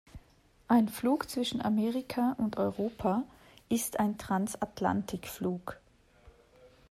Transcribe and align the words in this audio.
Ein 0.67 0.89
Flug 0.89 1.29
zwischen 1.29 1.61
Amerika 1.61 2.33
und 2.39 2.57
Europa 2.57 3.21
ist 3.69 3.99
ein 3.99 4.17
Transatlantikflug. 4.17 5.79